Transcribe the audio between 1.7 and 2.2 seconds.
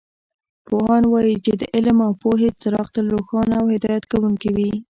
علم او